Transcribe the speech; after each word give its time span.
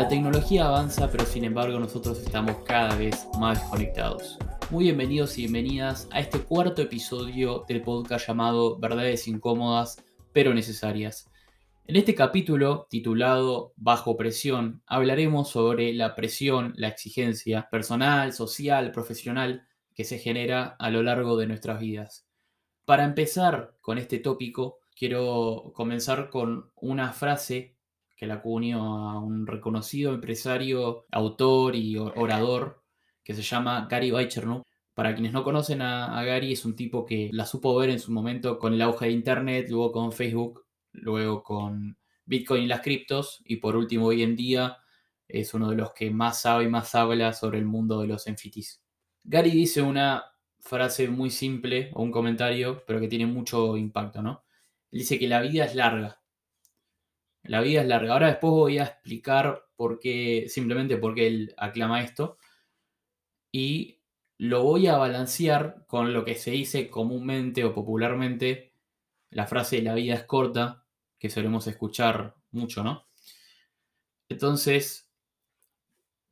La 0.00 0.08
tecnología 0.08 0.66
avanza, 0.66 1.10
pero 1.10 1.26
sin 1.26 1.44
embargo 1.44 1.78
nosotros 1.78 2.18
estamos 2.20 2.56
cada 2.64 2.96
vez 2.96 3.28
más 3.38 3.60
desconectados. 3.60 4.38
Muy 4.70 4.84
bienvenidos 4.84 5.36
y 5.36 5.42
bienvenidas 5.42 6.08
a 6.10 6.20
este 6.20 6.38
cuarto 6.38 6.80
episodio 6.80 7.66
del 7.68 7.82
podcast 7.82 8.26
llamado 8.26 8.78
Verdades 8.78 9.28
incómodas 9.28 10.02
pero 10.32 10.54
necesarias. 10.54 11.30
En 11.84 11.96
este 11.96 12.14
capítulo, 12.14 12.86
titulado 12.88 13.74
Bajo 13.76 14.16
presión, 14.16 14.82
hablaremos 14.86 15.50
sobre 15.50 15.92
la 15.92 16.14
presión, 16.14 16.72
la 16.78 16.88
exigencia 16.88 17.68
personal, 17.70 18.32
social, 18.32 18.92
profesional 18.92 19.66
que 19.94 20.04
se 20.04 20.18
genera 20.18 20.76
a 20.78 20.88
lo 20.88 21.02
largo 21.02 21.36
de 21.36 21.46
nuestras 21.46 21.78
vidas. 21.78 22.26
Para 22.86 23.04
empezar 23.04 23.74
con 23.82 23.98
este 23.98 24.18
tópico, 24.18 24.78
quiero 24.96 25.72
comenzar 25.74 26.30
con 26.30 26.70
una 26.76 27.12
frase 27.12 27.76
que 28.20 28.26
la 28.26 28.34
acuñó 28.34 29.08
a 29.08 29.18
un 29.18 29.46
reconocido 29.46 30.12
empresario, 30.12 31.06
autor 31.10 31.74
y 31.74 31.96
orador 31.96 32.82
que 33.24 33.32
se 33.32 33.40
llama 33.40 33.88
Gary 33.90 34.10
Vaynerchuk. 34.10 34.62
Para 34.92 35.14
quienes 35.14 35.32
no 35.32 35.42
conocen 35.42 35.80
a, 35.80 36.22
Gary, 36.22 36.52
es 36.52 36.66
un 36.66 36.76
tipo 36.76 37.06
que 37.06 37.30
la 37.32 37.46
supo 37.46 37.74
ver 37.76 37.88
en 37.88 37.98
su 37.98 38.12
momento 38.12 38.58
con 38.58 38.74
el 38.74 38.82
auge 38.82 39.06
de 39.06 39.12
Internet, 39.12 39.68
luego 39.70 39.90
con 39.90 40.12
Facebook, 40.12 40.66
luego 40.92 41.42
con 41.42 41.96
Bitcoin 42.26 42.64
y 42.64 42.66
las 42.66 42.82
criptos, 42.82 43.40
y 43.46 43.56
por 43.56 43.74
último 43.74 44.08
hoy 44.08 44.22
en 44.22 44.36
día 44.36 44.76
es 45.26 45.54
uno 45.54 45.70
de 45.70 45.76
los 45.76 45.94
que 45.94 46.10
más 46.10 46.42
sabe 46.42 46.64
y 46.64 46.68
más 46.68 46.94
habla 46.94 47.32
sobre 47.32 47.56
el 47.56 47.64
mundo 47.64 48.02
de 48.02 48.08
los 48.08 48.26
NFTs. 48.28 48.82
Gary 49.24 49.52
dice 49.52 49.80
una 49.80 50.24
frase 50.58 51.08
muy 51.08 51.30
simple 51.30 51.90
o 51.94 52.02
un 52.02 52.10
comentario, 52.10 52.84
pero 52.86 53.00
que 53.00 53.08
tiene 53.08 53.24
mucho 53.24 53.78
impacto, 53.78 54.20
¿no? 54.20 54.44
dice 54.90 55.18
que 55.18 55.28
la 55.28 55.40
vida 55.40 55.64
es 55.64 55.74
larga. 55.74 56.19
La 57.42 57.60
vida 57.60 57.80
es 57.80 57.86
larga. 57.86 58.12
Ahora 58.12 58.28
después 58.28 58.50
voy 58.50 58.78
a 58.78 58.84
explicar 58.84 59.66
por 59.76 59.98
qué, 59.98 60.46
simplemente 60.48 60.96
por 60.96 61.14
qué 61.14 61.26
él 61.26 61.54
aclama 61.56 62.02
esto. 62.02 62.38
Y 63.52 64.00
lo 64.38 64.62
voy 64.62 64.86
a 64.86 64.96
balancear 64.96 65.84
con 65.86 66.12
lo 66.12 66.24
que 66.24 66.34
se 66.34 66.50
dice 66.52 66.88
comúnmente 66.88 67.64
o 67.64 67.74
popularmente, 67.74 68.72
la 69.30 69.46
frase 69.46 69.82
la 69.82 69.94
vida 69.94 70.14
es 70.14 70.24
corta, 70.24 70.86
que 71.18 71.30
solemos 71.30 71.66
escuchar 71.66 72.36
mucho, 72.50 72.82
¿no? 72.82 73.06
Entonces, 74.28 75.10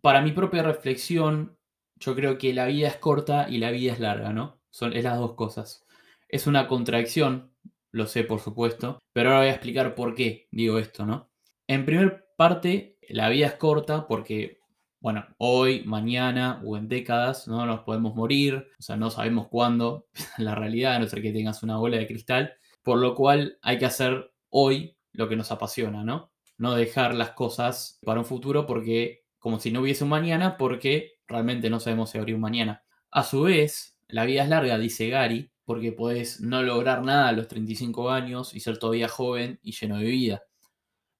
para 0.00 0.22
mi 0.22 0.32
propia 0.32 0.62
reflexión, 0.62 1.58
yo 1.96 2.14
creo 2.14 2.38
que 2.38 2.54
la 2.54 2.66
vida 2.66 2.88
es 2.88 2.96
corta 2.96 3.48
y 3.50 3.58
la 3.58 3.70
vida 3.70 3.92
es 3.92 4.00
larga, 4.00 4.32
¿no? 4.32 4.60
Son 4.70 4.92
es 4.92 5.04
las 5.04 5.18
dos 5.18 5.34
cosas. 5.34 5.84
Es 6.28 6.46
una 6.46 6.66
contradicción, 6.66 7.52
lo 7.92 8.06
sé 8.06 8.24
por 8.24 8.40
supuesto, 8.40 8.98
pero 9.12 9.30
ahora 9.30 9.40
voy 9.40 9.48
a 9.48 9.52
explicar 9.52 9.94
por 9.94 10.14
qué 10.14 10.48
digo 10.50 10.78
esto, 10.78 11.06
¿no? 11.06 11.30
En 11.66 11.84
primer 11.84 12.28
parte, 12.36 12.98
la 13.08 13.28
vida 13.28 13.46
es 13.46 13.54
corta 13.54 14.06
porque, 14.06 14.58
bueno, 15.00 15.26
hoy, 15.38 15.82
mañana 15.84 16.62
o 16.64 16.76
en 16.76 16.88
décadas 16.88 17.48
no 17.48 17.64
nos 17.66 17.80
podemos 17.80 18.14
morir, 18.14 18.68
o 18.78 18.82
sea, 18.82 18.96
no 18.96 19.10
sabemos 19.10 19.48
cuándo, 19.48 20.06
la 20.38 20.54
realidad, 20.54 20.94
a 20.94 20.98
no 20.98 21.06
ser 21.06 21.22
que 21.22 21.32
tengas 21.32 21.62
una 21.62 21.76
bola 21.76 21.98
de 21.98 22.06
cristal, 22.06 22.54
por 22.82 22.98
lo 22.98 23.14
cual 23.14 23.58
hay 23.62 23.78
que 23.78 23.86
hacer 23.86 24.32
hoy 24.50 24.96
lo 25.12 25.28
que 25.28 25.36
nos 25.36 25.50
apasiona, 25.52 26.04
¿no? 26.04 26.32
No 26.56 26.74
dejar 26.74 27.14
las 27.14 27.32
cosas 27.32 27.98
para 28.02 28.20
un 28.20 28.26
futuro 28.26 28.66
porque, 28.66 29.24
como 29.38 29.60
si 29.60 29.70
no 29.70 29.80
hubiese 29.80 30.04
un 30.04 30.10
mañana, 30.10 30.56
porque 30.56 31.18
realmente 31.26 31.70
no 31.70 31.80
sabemos 31.80 32.10
si 32.10 32.18
abrir 32.18 32.34
un 32.34 32.40
mañana. 32.40 32.84
A 33.10 33.24
su 33.24 33.42
vez, 33.42 33.98
la 34.08 34.24
vida 34.24 34.42
es 34.42 34.48
larga, 34.48 34.78
dice 34.78 35.08
Gary, 35.08 35.50
porque 35.68 35.92
podés 35.92 36.40
no 36.40 36.62
lograr 36.62 37.02
nada 37.02 37.28
a 37.28 37.32
los 37.32 37.46
35 37.46 38.08
años 38.08 38.54
y 38.54 38.60
ser 38.60 38.78
todavía 38.78 39.06
joven 39.06 39.60
y 39.62 39.72
lleno 39.72 39.98
de 39.98 40.04
vida. 40.04 40.44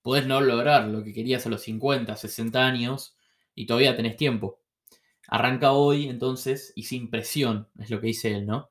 Podés 0.00 0.26
no 0.26 0.40
lograr 0.40 0.88
lo 0.88 1.04
que 1.04 1.12
querías 1.12 1.44
a 1.44 1.50
los 1.50 1.60
50, 1.60 2.16
60 2.16 2.66
años 2.66 3.14
y 3.54 3.66
todavía 3.66 3.94
tenés 3.94 4.16
tiempo. 4.16 4.62
Arranca 5.26 5.72
hoy 5.72 6.08
entonces 6.08 6.72
y 6.74 6.84
sin 6.84 7.10
presión, 7.10 7.68
es 7.78 7.90
lo 7.90 8.00
que 8.00 8.06
dice 8.06 8.32
él, 8.32 8.46
¿no? 8.46 8.70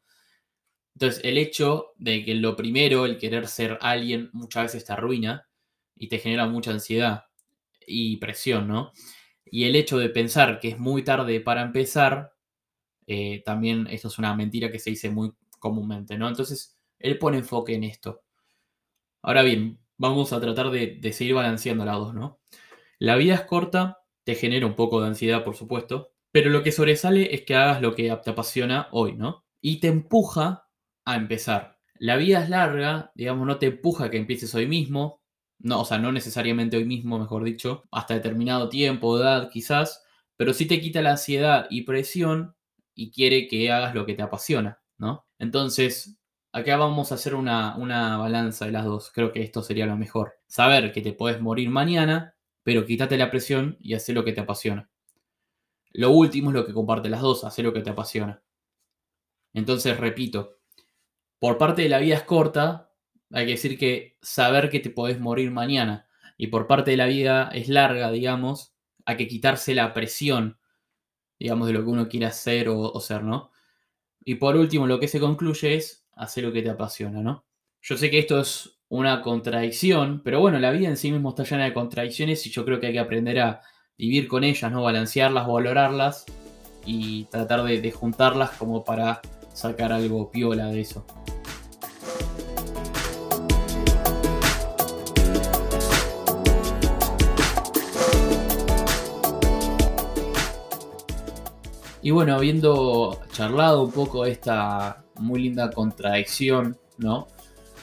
Entonces 0.96 1.24
el 1.24 1.38
hecho 1.38 1.92
de 1.98 2.26
que 2.26 2.34
lo 2.34 2.56
primero, 2.56 3.06
el 3.06 3.20
querer 3.20 3.48
ser 3.48 3.78
alguien, 3.80 4.32
muchas 4.34 4.64
veces 4.64 4.84
te 4.84 4.94
arruina 4.94 5.48
y 5.96 6.08
te 6.08 6.18
genera 6.18 6.48
mucha 6.48 6.72
ansiedad 6.72 7.26
y 7.86 8.18
presión, 8.18 8.68
¿no? 8.68 8.94
Y 9.46 9.66
el 9.66 9.76
hecho 9.76 10.00
de 10.00 10.10
pensar 10.10 10.60
que 10.60 10.70
es 10.70 10.80
muy 10.80 11.04
tarde 11.04 11.40
para 11.40 11.62
empezar, 11.62 12.34
eh, 13.06 13.44
también 13.46 13.86
esto 13.92 14.08
es 14.08 14.18
una 14.18 14.34
mentira 14.34 14.72
que 14.72 14.80
se 14.80 14.90
dice 14.90 15.12
muy 15.12 15.34
comúnmente, 15.60 16.18
¿no? 16.18 16.28
Entonces, 16.28 16.78
él 17.00 17.18
pone 17.18 17.38
enfoque 17.38 17.76
en 17.76 17.84
esto. 17.84 18.24
Ahora 19.22 19.44
bien, 19.44 19.80
vamos 19.98 20.34
a 20.34 20.40
tratar 20.40 20.72
de, 20.72 21.00
seguir 21.12 21.34
balanceando 21.36 21.86
las 21.86 21.98
dos, 21.98 22.14
¿no? 22.14 22.40
La 23.00 23.16
vida 23.16 23.36
es 23.36 23.42
corta, 23.42 24.00
te 24.24 24.36
genera 24.36 24.66
un 24.66 24.76
poco 24.76 25.02
de 25.02 25.08
ansiedad, 25.08 25.44
por 25.44 25.56
supuesto, 25.56 26.14
pero 26.32 26.50
lo 26.50 26.64
que 26.64 26.72
sobresale 26.72 27.34
es 27.34 27.44
que 27.44 27.56
hagas 27.56 27.82
lo 27.82 27.96
que 27.96 28.16
te 28.24 28.30
apasiona 28.30 28.88
hoy, 28.92 29.14
¿no? 29.14 29.46
Y 29.62 29.80
te 29.80 29.88
empuja 29.88 30.68
a 31.06 31.16
empezar. 31.16 31.80
La 32.00 32.16
vida 32.16 32.44
es 32.44 32.50
larga, 32.50 33.12
digamos, 33.16 33.48
no 33.48 33.58
te 33.58 33.68
empuja 33.68 34.06
a 34.06 34.10
que 34.10 34.18
empieces 34.18 34.54
hoy 34.56 34.68
mismo, 34.68 35.22
no, 35.60 35.82
o 35.82 35.86
sea, 35.86 35.98
no 35.98 36.12
necesariamente 36.12 36.78
hoy 36.78 36.86
mismo, 36.86 37.18
mejor 37.20 37.44
dicho, 37.44 37.84
hasta 37.92 38.14
determinado 38.14 38.70
tiempo, 38.70 39.20
edad, 39.20 39.50
quizás, 39.52 40.04
pero 40.36 40.54
sí 40.54 40.68
te 40.68 40.80
quita 40.80 41.02
la 41.02 41.12
ansiedad 41.12 41.68
y 41.70 41.82
presión 41.84 42.56
y 42.94 43.12
quiere 43.12 43.48
que 43.48 43.72
hagas 43.72 43.96
lo 43.96 44.06
que 44.06 44.14
te 44.14 44.22
apasiona, 44.22 44.80
¿no? 44.98 45.27
Entonces, 45.40 46.18
acá 46.52 46.78
vamos 46.78 47.12
a 47.12 47.16
hacer 47.16 47.36
una, 47.36 47.76
balanza 48.18 48.66
de 48.66 48.72
las 48.72 48.86
dos. 48.86 49.12
Creo 49.12 49.32
que 49.32 49.42
esto 49.44 49.62
sería 49.62 49.86
lo 49.86 49.98
mejor. 49.98 50.36
Saber 50.48 50.92
que 50.92 51.02
te 51.02 51.14
puedes 51.14 51.42
morir 51.42 51.70
mañana, 51.70 52.36
pero 52.64 52.86
quítate 52.86 53.18
la 53.18 53.32
presión 53.32 53.78
y 53.80 53.94
hacer 53.94 54.16
lo 54.16 54.26
que 54.26 54.34
te 54.34 54.42
apasiona. 54.42 54.90
Lo 55.94 56.12
último 56.12 56.50
es 56.50 56.56
lo 56.56 56.66
que 56.66 56.74
comparte 56.74 57.10
las 57.10 57.22
dos, 57.22 57.44
hacer 57.44 57.66
lo 57.66 57.74
que 57.74 57.82
te 57.82 57.90
apasiona. 57.90 58.42
Entonces, 59.54 59.98
repito, 59.98 60.58
por 61.40 61.58
parte 61.58 61.84
de 61.84 61.90
la 61.90 62.00
vida 62.00 62.16
es 62.16 62.24
corta, 62.24 62.92
hay 63.32 63.46
que 63.46 63.52
decir 63.52 63.78
que 63.78 64.18
saber 64.22 64.70
que 64.70 64.80
te 64.80 64.90
podés 64.90 65.20
morir 65.20 65.52
mañana. 65.52 66.08
Y 66.38 66.48
por 66.48 66.68
parte 66.68 66.92
de 66.92 66.98
la 66.98 67.08
vida 67.08 67.50
es 67.54 67.68
larga, 67.68 68.12
digamos, 68.12 68.76
hay 69.06 69.18
que 69.18 69.28
quitarse 69.28 69.74
la 69.74 69.94
presión, 69.94 70.60
digamos, 71.40 71.68
de 71.68 71.74
lo 71.74 71.84
que 71.84 71.90
uno 71.90 72.08
quiere 72.10 72.28
hacer 72.28 72.70
o 72.70 73.00
ser, 73.00 73.24
¿no? 73.24 73.52
Y 74.24 74.36
por 74.36 74.56
último, 74.56 74.88
lo 74.88 75.00
que 75.00 75.08
se 75.08 75.20
concluye 75.20 75.76
es 75.76 76.06
hacer 76.14 76.44
lo 76.44 76.52
que 76.52 76.62
te 76.62 76.70
apasiona, 76.70 77.22
¿no? 77.22 77.46
Yo 77.82 77.98
sé 77.98 78.10
que 78.10 78.20
esto 78.20 78.40
es 78.40 78.80
una 78.90 79.22
contradicción, 79.22 80.22
pero 80.24 80.40
bueno, 80.40 80.60
la 80.60 80.72
vida 80.72 80.88
en 80.88 80.98
sí 80.98 81.12
mismo 81.12 81.30
está 81.30 81.44
llena 81.44 81.66
de 81.66 81.74
contradicciones 81.74 82.46
y 82.46 82.50
yo 82.50 82.66
creo 82.66 82.80
que 82.80 82.88
hay 82.88 82.94
que 82.94 83.00
aprender 83.00 83.40
a 83.40 83.62
vivir 83.98 84.28
con 84.28 84.44
ellas, 84.44 84.72
¿no? 84.72 84.84
Balancearlas, 84.84 85.48
valorarlas 85.48 86.26
y 86.86 87.26
tratar 87.26 87.64
de, 87.64 87.82
de 87.82 87.92
juntarlas 87.92 88.52
como 88.52 88.84
para 88.84 89.22
sacar 89.54 89.92
algo 89.92 90.32
piola 90.32 90.68
de 90.68 90.82
eso. 90.82 91.06
Y 102.08 102.12
bueno, 102.12 102.36
habiendo 102.36 103.20
charlado 103.34 103.84
un 103.84 103.92
poco 103.92 104.26
esta 104.26 105.04
muy 105.16 105.42
linda 105.42 105.70
contradicción, 105.70 106.78
¿no? 106.98 107.28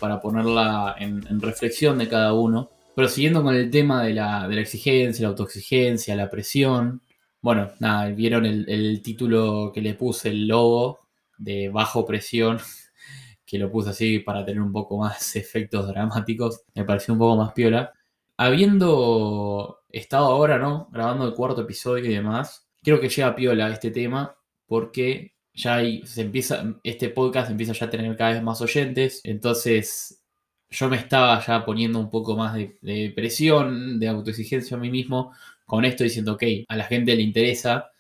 Para 0.01 0.19
ponerla 0.19 0.97
en, 0.99 1.43
reflexión 1.43 1.99
de 1.99 2.09
cada 2.09 2.33
uno. 2.33 2.71
Pero 2.97 3.07
siguiendo 3.07 3.43
con 3.43 3.55
el 3.55 3.71
tema 3.71 4.03
de 4.03 4.15
la, 4.15 4.49
exigencia, 4.51 5.25
la 5.25 5.29
autoexigencia, 5.29 6.17
la 6.17 6.31
presión. 6.31 7.03
Bueno, 7.43 7.73
nada, 7.81 8.07
vieron 8.13 8.47
el, 8.47 9.03
título 9.03 9.71
que 9.75 9.83
le 9.83 9.93
puse, 9.93 10.31
el 10.31 10.49
logo 10.49 11.01
de 11.37 11.69
bajo 11.69 12.07
presión, 12.07 12.57
que 13.45 13.59
lo 13.59 13.71
puse 13.71 13.91
así 13.91 14.21
para 14.21 14.43
tener 14.43 14.63
un 14.63 14.73
poco 14.73 14.97
más 14.97 15.37
efectos 15.37 15.87
dramáticos. 15.87 16.63
Me 16.75 16.87
pareció 16.87 17.13
un 17.13 17.21
poco 17.21 17.37
más 17.37 17.53
piola. 17.53 17.93
Habiendo 18.39 19.81
estado 19.91 20.25
ahora, 20.29 20.59
¿no? 20.59 20.89
Grabando 20.91 21.27
el 21.27 21.35
cuarto 21.35 21.61
episodio 21.61 22.07
y 22.07 22.15
demás, 22.15 22.64
Quiero 22.85 23.01
que 23.01 23.09
llegue 23.09 23.23
a 23.25 23.35
piola 23.35 23.71
este 23.71 23.91
tema 23.91 24.37
porque 24.67 25.35
ya 25.55 25.81
se 26.05 26.21
empieza, 26.21 26.79
este 26.83 27.09
podcast 27.09 27.51
empieza 27.51 27.73
ya 27.73 27.87
a 27.87 27.91
tener 27.91 28.17
cada 28.17 28.35
vez 28.35 28.43
más 28.43 28.61
oyentes, 28.61 29.23
entonces 29.25 30.23
yo 30.69 30.89
me 30.91 30.97
estaba 30.97 31.45
ya 31.45 31.65
poniendo 31.65 31.99
un 31.99 32.11
poco 32.11 32.37
más 32.37 32.55
de, 32.55 33.13
presión, 33.17 33.99
de 33.99 34.09
autoexigencia 34.09 34.77
a 34.77 34.81
mí 34.81 34.91
mismo 34.91 35.33
con 35.65 35.85
esto 35.87 36.05
diciendo, 36.05 36.35
ok, 36.35 36.43
a 36.69 36.77
la 36.77 36.85
gente 36.85 37.17
le 37.17 37.23
interesa 37.23 37.91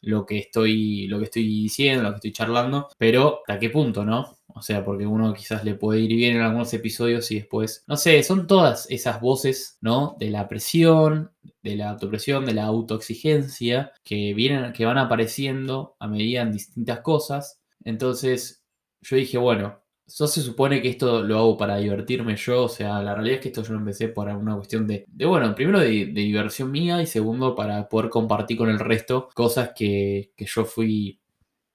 lo 0.00 0.24
que 0.24 0.38
estoy, 0.38 1.06
lo 1.08 1.18
que 1.18 1.24
estoy 1.24 1.44
diciendo, 1.44 2.02
lo 2.02 2.10
que 2.10 2.16
estoy 2.16 2.32
charlando, 2.32 2.88
pero 2.96 3.40
¿hasta 3.46 3.58
qué 3.58 3.68
punto, 3.68 4.04
no? 4.06 4.38
O 4.54 4.62
sea, 4.62 4.84
porque 4.84 5.06
uno 5.06 5.32
quizás 5.34 5.64
le 5.64 5.74
puede 5.74 6.00
ir 6.00 6.14
bien 6.14 6.36
en 6.36 6.42
algunos 6.42 6.72
episodios 6.74 7.30
y 7.30 7.36
después, 7.36 7.84
no 7.86 7.96
sé, 7.96 8.22
son 8.22 8.46
todas 8.46 8.86
esas 8.90 9.20
voces, 9.20 9.78
¿no? 9.80 10.16
De 10.18 10.30
la 10.30 10.48
presión, 10.48 11.30
de 11.62 11.76
la 11.76 11.90
autopresión, 11.90 12.46
de 12.46 12.54
la 12.54 12.64
autoexigencia, 12.64 13.92
que 14.04 14.34
vienen, 14.34 14.72
que 14.72 14.84
van 14.86 14.98
apareciendo 14.98 15.96
a 15.98 16.08
medida 16.08 16.42
en 16.42 16.52
distintas 16.52 17.00
cosas. 17.00 17.60
Entonces, 17.84 18.64
yo 19.02 19.16
dije, 19.16 19.38
bueno, 19.38 19.80
Yo 20.18 20.26
se 20.26 20.42
supone 20.42 20.82
que 20.82 20.88
esto 20.88 21.22
lo 21.22 21.38
hago 21.38 21.56
para 21.56 21.76
divertirme 21.76 22.34
yo, 22.36 22.64
o 22.64 22.68
sea, 22.68 23.00
la 23.02 23.14
realidad 23.14 23.36
es 23.36 23.42
que 23.42 23.48
esto 23.48 23.62
yo 23.62 23.74
lo 23.74 23.78
empecé 23.78 24.08
por 24.08 24.28
una 24.28 24.56
cuestión 24.56 24.86
de, 24.86 25.04
de 25.06 25.24
bueno, 25.26 25.54
primero 25.54 25.78
de, 25.78 26.06
diversión 26.06 26.70
mía 26.72 27.00
y 27.00 27.06
segundo 27.06 27.54
para 27.54 27.88
poder 27.88 28.10
compartir 28.10 28.56
con 28.58 28.68
el 28.68 28.80
resto 28.80 29.28
cosas 29.34 29.70
que, 29.74 30.32
que 30.36 30.46
yo 30.46 30.64
fui, 30.64 31.20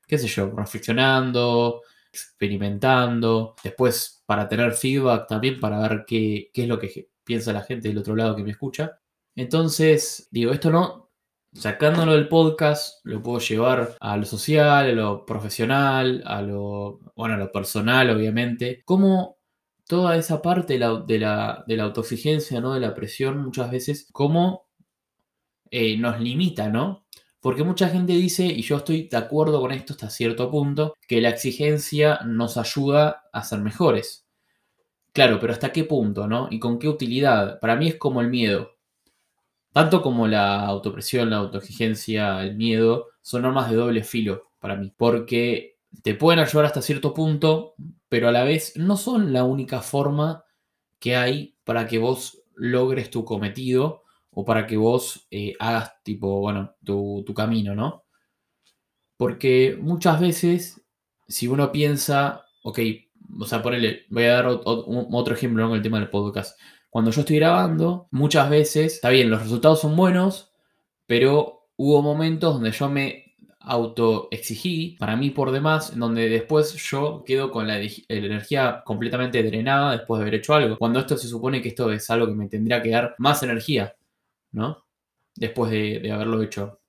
qué 0.07 0.18
sé 0.18 0.28
yo, 0.28 0.51
reflexionando, 0.51 1.81
experimentando, 2.15 3.56
después 3.63 4.23
para 4.25 4.47
tener 4.47 4.73
feedback 4.73 5.27
también, 5.27 5.59
para 5.59 5.79
ver 5.88 6.06
qué, 6.07 6.50
qué 6.53 6.63
es 6.63 6.67
lo 6.67 6.79
que 6.79 7.09
piensa 7.23 7.53
la 7.53 7.63
gente 7.63 7.88
del 7.89 7.97
otro 7.97 8.15
lado 8.15 8.35
que 8.35 8.44
me 8.44 8.51
escucha. 8.51 9.00
Entonces, 9.35 10.27
digo, 10.31 10.51
esto 10.51 10.69
no, 10.71 11.12
sacándolo 11.53 12.13
del 12.13 12.27
podcast, 12.27 13.00
lo 13.06 13.21
puedo 13.21 13.39
llevar 13.39 13.95
a 14.00 14.17
lo 14.17 14.25
social, 14.25 14.89
a 14.89 14.94
lo 14.94 15.25
profesional, 15.25 16.23
a 16.25 16.41
lo, 16.41 17.00
bueno, 17.15 17.35
a 17.35 17.38
lo 17.38 17.51
personal, 17.51 18.09
obviamente. 18.09 18.83
Como 18.85 19.38
toda 19.88 20.18
esa 20.18 20.41
parte 20.41 20.73
de 20.73 20.79
la, 20.79 21.01
de 21.01 21.19
la, 21.19 21.63
de 21.68 21.77
la 21.77 21.83
autoexigencia, 21.83 22.61
¿no? 22.61 22.73
De 22.73 22.79
la 22.79 22.94
presión, 22.94 23.44
muchas 23.44 23.71
veces, 23.71 24.07
cómo 24.11 24.68
eh, 25.71 25.97
nos 25.97 26.19
limita, 26.19 26.69
¿no? 26.69 27.05
Porque 27.45 27.63
mucha 27.63 27.89
gente 27.89 28.13
dice, 28.13 28.44
y 28.44 28.63
yo 28.63 28.77
estoy 28.77 29.07
de 29.07 29.18
acuerdo 29.18 29.62
con 29.62 29.71
esto 29.71 29.94
hasta 29.94 30.09
cierto 30.09 30.50
punto, 30.50 30.95
que 31.07 31.21
la 31.21 31.30
exigencia 31.30 32.21
nos 32.25 32.57
ayuda 32.57 33.25
a 33.31 33.44
ser 33.44 33.59
mejores. 33.59 34.25
Claro, 35.13 35.39
pero 35.39 35.53
¿hasta 35.53 35.71
qué 35.71 35.83
punto, 35.83 36.25
no? 36.25 36.47
¿Y 36.50 36.57
con 36.57 36.80
qué 36.80 36.89
utilidad? 36.89 37.59
Para 37.59 37.75
mí 37.75 37.88
es 37.88 37.97
como 37.97 38.21
el 38.21 38.30
miedo. 38.30 38.71
Tanto 39.71 40.01
como 40.01 40.27
la 40.27 40.65
autopresión, 40.65 41.30
la 41.30 41.36
autoexigencia, 41.36 42.42
el 42.42 42.56
miedo, 42.56 43.09
son 43.21 43.44
normas 43.44 43.69
de 43.69 43.75
doble 43.75 44.03
filo 44.03 44.50
para 44.59 44.75
mí. 44.75 44.92
Porque 44.97 45.77
te 46.01 46.15
pueden 46.15 46.39
ayudar 46.39 46.65
hasta 46.65 46.81
cierto 46.81 47.13
punto, 47.13 47.75
pero 48.09 48.27
a 48.27 48.31
la 48.31 48.44
vez 48.44 48.74
no 48.75 48.97
son 48.97 49.33
la 49.33 49.44
única 49.44 49.81
forma 49.81 50.45
que 50.97 51.15
hay 51.15 51.56
para 51.63 51.86
que 51.86 52.00
vos 52.00 52.42
logres 52.56 53.12
tu 53.12 53.24
cometido 53.24 54.05
o 54.35 54.45
para 54.45 54.67
que 54.67 54.77
vos 54.77 55.27
eh, 55.31 55.53
hagas 55.59 56.03
tipo, 56.03 56.41
bueno, 56.41 56.75
tu, 56.83 57.25
camino, 57.35 57.73
¿no? 57.73 58.03
Porque 59.17 59.77
muchas 59.81 60.19
veces, 60.19 60.85
si 61.27 61.47
uno 61.47 61.71
piensa, 61.71 62.45
ok, 62.63 62.79
o 63.39 63.45
sea, 63.45 63.63
ponele, 63.63 64.05
voy 64.09 64.25
a 64.25 64.33
dar 64.33 64.47
otro 64.47 65.33
ejemplo 65.33 65.67
con 65.67 65.77
el 65.77 65.81
tema 65.81 65.99
del 65.99 66.09
podcast 66.09 66.59
cuando 66.95 67.11
yo 67.11 67.19
estoy 67.19 67.35
grabando, 67.35 68.07
muchas 68.11 68.49
veces, 68.49 68.93
está 68.93 69.09
bien, 69.09 69.29
los 69.29 69.41
resultados 69.41 69.81
son 69.81 69.97
buenos, 69.97 70.53
pero 71.05 71.67
hubo 71.75 72.01
momentos 72.01 72.53
donde 72.53 72.71
yo 72.71 72.89
me 72.89 73.35
autoexigí 73.59 74.95
para 74.97 75.17
mí 75.17 75.29
por 75.29 75.51
demás, 75.51 75.91
en 75.91 75.99
donde 75.99 76.29
después 76.29 76.73
yo 76.75 77.25
quedo 77.25 77.51
con 77.51 77.67
la, 77.67 77.81
energía 78.07 78.81
completamente 78.85 79.43
drenada 79.43 79.91
después 79.91 80.19
de 80.19 80.23
haber 80.23 80.35
hecho 80.35 80.53
algo. 80.53 80.77
Cuando 80.77 81.01
esto 81.01 81.17
se 81.17 81.27
supone 81.27 81.61
que 81.61 81.67
esto 81.67 81.91
es 81.91 82.09
algo 82.09 82.27
que 82.27 82.35
me 82.35 82.47
tendría 82.47 82.81
que 82.81 82.91
dar 82.91 83.13
más 83.17 83.43
energía, 83.43 83.93
¿no? 84.56 84.86
Después 85.36 85.69
de, 85.72 86.12
haberlo 86.12 86.42
hecho. 86.42 86.80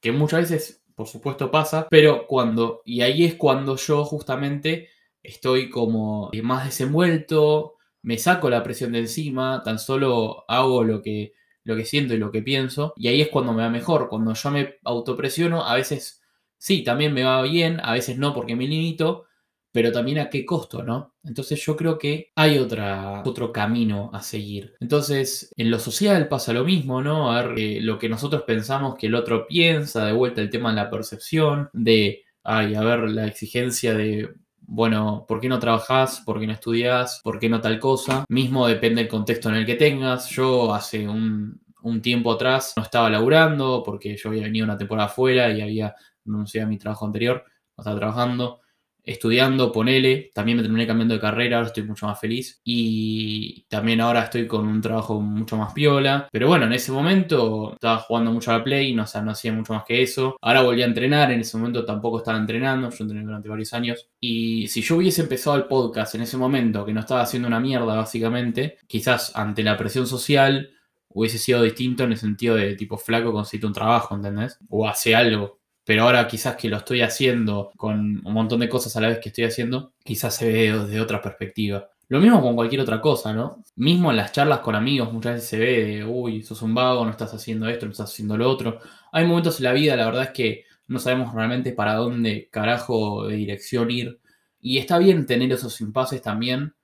Que 0.00 0.12
muchas 0.12 0.50
veces, 0.50 0.84
por 0.94 1.08
supuesto, 1.08 1.50
pasa, 1.50 1.88
pero 1.90 2.26
cuando, 2.26 2.82
y 2.84 3.02
ahí 3.02 3.24
es 3.24 3.34
cuando 3.34 3.76
yo 3.76 4.04
justamente 4.04 4.88
estoy 5.22 5.68
como 5.68 6.30
más 6.42 6.64
desenvuelto, 6.64 7.74
me 8.02 8.18
saco 8.18 8.48
la 8.48 8.62
presión 8.62 8.92
de 8.92 9.00
encima, 9.00 9.62
tan 9.64 9.78
solo 9.78 10.44
hago 10.48 10.84
lo 10.84 11.02
que, 11.02 11.34
lo 11.64 11.76
que 11.76 11.84
siento 11.84 12.14
y 12.14 12.18
lo 12.18 12.30
que 12.30 12.42
pienso, 12.42 12.94
y 12.96 13.08
ahí 13.08 13.20
es 13.20 13.28
cuando 13.28 13.52
me 13.52 13.62
va 13.62 13.70
mejor, 13.70 14.08
cuando 14.08 14.34
yo 14.34 14.50
me 14.50 14.76
autopresiono, 14.84 15.64
a 15.64 15.74
veces 15.74 16.22
sí, 16.58 16.82
también 16.82 17.12
me 17.12 17.24
va 17.24 17.42
bien, 17.42 17.80
a 17.82 17.92
veces 17.92 18.18
no 18.18 18.34
porque 18.34 18.56
me 18.56 18.66
limito, 18.66 19.26
pero 19.72 19.90
también 19.90 20.18
a 20.18 20.28
qué 20.28 20.44
costo, 20.44 20.82
¿no? 20.82 21.14
Entonces 21.24 21.60
yo 21.64 21.76
creo 21.76 21.98
que 21.98 22.30
hay 22.36 22.58
otra, 22.58 23.22
otro 23.24 23.52
camino 23.52 24.10
a 24.12 24.22
seguir. 24.22 24.74
Entonces, 24.80 25.52
en 25.56 25.70
lo 25.70 25.78
social 25.78 26.28
pasa 26.28 26.52
lo 26.52 26.64
mismo, 26.64 27.02
¿no? 27.02 27.32
A 27.32 27.42
ver, 27.42 27.58
eh, 27.58 27.80
lo 27.80 27.98
que 27.98 28.08
nosotros 28.08 28.42
pensamos 28.42 28.96
que 28.96 29.06
el 29.06 29.14
otro 29.14 29.46
piensa, 29.46 30.04
de 30.06 30.12
vuelta 30.12 30.40
el 30.42 30.50
tema 30.50 30.70
de 30.70 30.76
la 30.76 30.90
percepción, 30.90 31.70
de, 31.72 32.24
ay, 32.44 32.74
a 32.74 32.82
ver, 32.82 33.00
la 33.10 33.26
exigencia 33.26 33.94
de 33.94 34.34
bueno, 34.74 35.26
¿por 35.28 35.38
qué 35.40 35.50
no 35.50 35.58
trabajás? 35.58 36.22
¿Por 36.24 36.40
qué 36.40 36.46
no 36.46 36.54
estudias? 36.54 37.20
¿Por 37.22 37.38
qué 37.38 37.50
no 37.50 37.60
tal 37.60 37.78
cosa? 37.78 38.24
Mismo 38.28 38.66
depende 38.66 39.02
del 39.02 39.10
contexto 39.10 39.50
en 39.50 39.56
el 39.56 39.66
que 39.66 39.74
tengas. 39.74 40.30
Yo 40.30 40.72
hace 40.72 41.06
un, 41.06 41.60
tiempo 42.00 42.32
atrás 42.32 42.72
no 42.76 42.82
estaba 42.82 43.10
laburando 43.10 43.82
porque 43.84 44.16
yo 44.16 44.30
había 44.30 44.44
venido 44.44 44.64
una 44.64 44.78
temporada 44.78 45.08
afuera 45.08 45.50
y 45.50 45.60
había 45.60 45.94
renunciado 46.24 46.66
a 46.66 46.70
mi 46.70 46.78
trabajo 46.78 47.04
anterior, 47.04 47.44
no 47.76 47.82
estaba 47.82 47.98
trabajando 47.98 48.61
estudiando, 49.04 49.72
ponele, 49.72 50.30
también 50.34 50.56
me 50.58 50.62
terminé 50.62 50.86
cambiando 50.86 51.14
de 51.14 51.20
carrera, 51.20 51.56
ahora 51.56 51.68
estoy 51.68 51.84
mucho 51.84 52.06
más 52.06 52.20
feliz. 52.20 52.60
Y 52.64 53.64
también 53.68 54.00
ahora 54.00 54.24
estoy 54.24 54.46
con 54.46 54.66
un 54.66 54.80
trabajo 54.80 55.20
mucho 55.20 55.56
más 55.56 55.72
piola, 55.72 56.28
pero 56.30 56.48
bueno, 56.48 56.66
en 56.66 56.72
ese 56.72 56.92
momento 56.92 57.72
estaba 57.74 57.98
jugando 57.98 58.32
mucho 58.32 58.50
a 58.50 58.58
la 58.58 58.64
Play, 58.64 58.94
no, 58.94 59.04
no 59.24 59.30
hacía 59.30 59.52
mucho 59.52 59.74
más 59.74 59.84
que 59.84 60.02
eso, 60.02 60.36
ahora 60.40 60.62
volví 60.62 60.82
a 60.82 60.86
entrenar, 60.86 61.30
en 61.32 61.40
ese 61.40 61.56
momento 61.56 61.84
tampoco 61.84 62.18
estaba 62.18 62.38
entrenando, 62.38 62.90
yo 62.90 63.04
entrené 63.04 63.24
durante 63.24 63.48
varios 63.48 63.72
años. 63.72 64.08
Y 64.20 64.68
si 64.68 64.82
yo 64.82 64.96
hubiese 64.96 65.22
empezado 65.22 65.56
el 65.56 65.64
podcast 65.64 66.14
en 66.14 66.22
ese 66.22 66.36
momento, 66.36 66.84
que 66.84 66.92
no 66.92 67.00
estaba 67.00 67.22
haciendo 67.22 67.48
una 67.48 67.60
mierda 67.60 67.96
básicamente, 67.96 68.78
quizás 68.86 69.34
ante 69.34 69.62
la 69.62 69.76
presión 69.76 70.06
social 70.06 70.70
hubiese 71.14 71.38
sido 71.38 71.62
distinto 71.62 72.04
en 72.04 72.12
el 72.12 72.18
sentido 72.18 72.56
de 72.56 72.74
tipo 72.74 72.96
flaco 72.96 73.32
conseguiste 73.32 73.66
un 73.66 73.72
trabajo, 73.72 74.14
¿entendés? 74.14 74.58
O 74.70 74.88
hace 74.88 75.14
algo 75.14 75.61
pero 75.84 76.04
ahora 76.04 76.26
quizás 76.28 76.56
que 76.56 76.68
lo 76.68 76.76
estoy 76.76 77.02
haciendo 77.02 77.72
con 77.76 78.24
un 78.24 78.32
montón 78.32 78.60
de 78.60 78.68
cosas 78.68 78.96
a 78.96 79.00
la 79.00 79.08
vez 79.08 79.18
que 79.18 79.30
estoy 79.30 79.44
haciendo, 79.44 79.92
quizás 80.04 80.36
se 80.36 80.46
ve 80.46 80.78
desde 80.78 81.00
otra 81.00 81.20
perspectiva. 81.20 81.88
Lo 82.08 82.20
mismo 82.20 82.42
con 82.42 82.54
cualquier 82.54 82.82
otra 82.82 83.00
cosa, 83.00 83.32
¿no? 83.32 83.64
Mismo 83.76 84.10
en 84.10 84.18
las 84.18 84.32
charlas 84.32 84.60
con 84.60 84.74
amigos 84.74 85.12
muchas 85.12 85.34
veces 85.34 85.48
se 85.48 85.58
ve 85.58 85.84
de, 85.84 86.04
uy, 86.04 86.42
sos 86.42 86.60
un 86.62 86.74
vago, 86.74 87.04
no 87.04 87.10
estás 87.10 87.32
haciendo 87.32 87.68
esto, 87.68 87.86
no 87.86 87.92
estás 87.92 88.10
haciendo 88.10 88.36
lo 88.36 88.50
otro. 88.50 88.80
Hay 89.12 89.26
momentos 89.26 89.58
en 89.58 89.64
la 89.64 89.72
vida, 89.72 89.96
la 89.96 90.06
verdad 90.06 90.24
es 90.24 90.30
que 90.30 90.64
no 90.88 90.98
sabemos 90.98 91.34
realmente 91.34 91.72
para 91.72 91.94
dónde 91.94 92.48
carajo 92.50 93.26
de 93.26 93.36
dirección 93.36 93.90
ir. 93.90 94.20
Y 94.60 94.78
está 94.78 94.98
bien 94.98 95.26
tener 95.26 95.50
esos 95.52 95.80
impases 95.80 96.20
también 96.22 96.74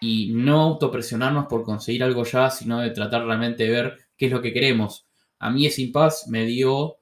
y 0.00 0.32
no 0.32 0.62
autopresionarnos 0.62 1.46
por 1.46 1.62
conseguir 1.62 2.02
algo 2.02 2.24
ya, 2.24 2.50
sino 2.50 2.80
de 2.80 2.90
tratar 2.90 3.26
realmente 3.26 3.64
de 3.64 3.70
ver 3.70 3.98
qué 4.16 4.26
es 4.26 4.32
lo 4.32 4.40
que 4.40 4.52
queremos. 4.52 5.06
A 5.38 5.50
mí 5.50 5.66
ese 5.66 5.82
impasse 5.82 6.30
me 6.30 6.46
dio 6.46 6.95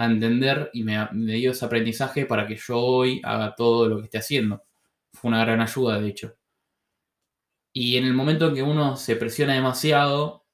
a 0.00 0.06
entender 0.06 0.70
y 0.72 0.82
me, 0.82 1.06
dio 1.12 1.50
ese 1.50 1.66
aprendizaje 1.66 2.24
para 2.24 2.46
que 2.46 2.56
yo 2.56 2.78
hoy 2.78 3.20
haga 3.22 3.54
todo 3.54 3.86
lo 3.86 3.98
que 3.98 4.04
esté 4.04 4.16
haciendo. 4.16 4.64
Fue 5.12 5.28
una 5.28 5.44
gran 5.44 5.60
ayuda, 5.60 6.00
de 6.00 6.08
hecho. 6.08 6.36
Y 7.74 7.98
en 7.98 8.06
el 8.06 8.14
momento 8.14 8.48
en 8.48 8.54
que 8.54 8.62
uno 8.62 8.96
se 8.96 9.16
presiona 9.16 9.52
demasiado, 9.52 10.46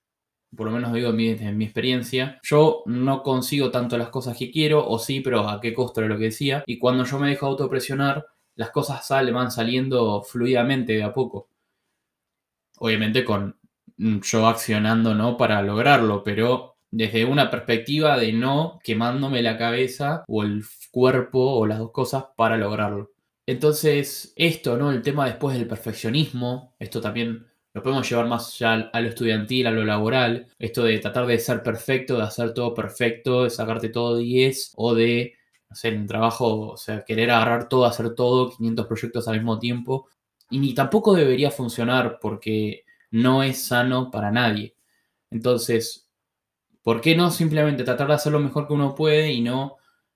por 0.55 0.67
lo 0.67 0.73
menos 0.73 0.93
digo 0.93 1.11
en 1.11 1.17
mi, 1.17 1.29
en 1.29 1.57
mi 1.57 1.65
experiencia, 1.65 2.41
yo 2.43 2.83
no 2.87 3.23
consigo 3.23 3.71
tanto 3.71 3.97
las 3.97 4.09
cosas 4.09 4.37
que 4.37 4.51
quiero, 4.51 4.85
o 4.85 4.99
sí, 4.99 5.21
pero 5.21 5.49
a 5.49 5.61
qué 5.61 5.73
costo 5.73 6.01
era 6.01 6.09
lo 6.09 6.19
que 6.19 6.25
decía. 6.25 6.65
Y 6.67 6.79
cuando 6.79 7.05
yo 7.05 7.17
me 7.21 7.29
dejo 7.29 7.47
autopresionar, 7.47 8.27
las 8.57 8.71
cosas 8.71 9.07
salen, 9.07 9.33
van 9.33 9.53
saliendo 9.53 10.23
fluidamente 10.25 10.95
de 10.95 11.05
a 11.05 11.15
poco. 11.15 11.51
Obviamente 12.79 13.25
con 13.25 13.61
yo 13.97 14.49
accionando, 14.49 15.15
¿no? 15.15 15.37
Para 15.37 15.63
lograrlo, 15.63 16.25
pero 16.25 16.76
desde 16.97 17.27
una 17.27 17.51
perspectiva 17.51 18.17
de 18.19 18.33
no 18.33 18.79
quemándome 18.83 19.43
la 19.43 19.59
cabeza 19.59 20.25
o 20.29 20.43
el 20.43 20.65
cuerpo 20.91 21.41
o 21.41 21.67
las 21.67 21.79
dos 21.79 21.91
cosas 21.91 22.25
para 22.37 22.57
lograrlo. 22.57 23.13
Entonces, 23.45 24.33
esto, 24.35 24.79
¿no? 24.79 24.91
El 24.91 25.03
tema 25.03 25.27
después 25.27 25.59
del 25.59 25.69
perfeccionismo, 25.69 26.75
esto 26.79 27.03
también 27.03 27.47
lo 27.75 27.83
podemos 27.83 28.09
llevar 28.09 28.27
más 28.27 28.59
ya 28.59 28.73
a 28.73 29.01
lo 29.03 29.09
estudiantil, 29.11 29.67
a 29.67 29.73
lo 29.73 29.85
laboral, 29.85 30.49
esto 30.59 30.85
de 30.85 30.99
tratar 30.99 31.27
de 31.27 31.39
ser 31.39 31.63
perfecto, 31.63 32.17
de 32.17 32.23
hacer 32.23 32.55
todo 32.55 32.73
perfecto, 32.73 33.45
de 33.45 33.51
sacarte 33.51 33.91
todo 33.91 34.17
10 34.17 34.73
o 34.77 34.95
de, 34.95 35.35
no 35.69 35.77
sé, 35.77 35.89
en 35.89 36.01
el 36.01 36.07
trabajo, 36.07 36.71
o 36.71 36.77
sea, 36.79 37.05
querer 37.05 37.31
agarrar 37.31 37.69
todo, 37.69 37.85
hacer 37.85 38.15
todo, 38.15 38.57
500 38.57 38.87
proyectos 38.87 39.29
al 39.29 39.37
mismo 39.37 39.59
tiempo. 39.59 40.09
Y 40.49 40.59
ni 40.61 40.73
tampoco 40.73 41.15
debería 41.15 41.51
funcionar 41.51 42.19
porque 42.23 42.85
no 43.11 43.43
es 43.43 43.63
sano 43.67 44.11
para 44.11 44.31
nadie. 44.31 44.75
Entonces, 45.31 46.06
¿Por 46.87 47.01
qué 47.01 47.17
no 47.17 47.33
simplemente 47.33 47.83
tratar 47.83 48.07
de 48.07 48.15
hacer 48.15 48.31
lo 48.31 48.39
mejor 48.39 48.69
que 48.69 48.73
uno 48.73 48.95
puede 48.95 49.33
y 49.33 49.41
no 49.41 49.75